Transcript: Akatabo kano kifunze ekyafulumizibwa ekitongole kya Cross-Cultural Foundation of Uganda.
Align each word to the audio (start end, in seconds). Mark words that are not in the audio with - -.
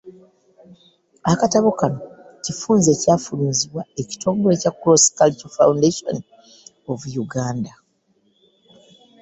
Akatabo 1.31 1.69
kano 1.79 2.01
kifunze 2.43 2.89
ekyafulumizibwa 2.95 3.81
ekitongole 4.01 4.55
kya 4.61 4.73
Cross-Cultural 4.79 5.53
Foundation 5.57 6.17
of 6.91 6.99
Uganda. 7.23 7.73